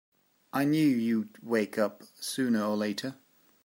I 0.51 0.65
knew 0.65 0.87
you'd 0.87 1.37
wake 1.43 1.77
up 1.77 2.01
sooner 2.15 2.63
or 2.63 2.75
later! 2.75 3.17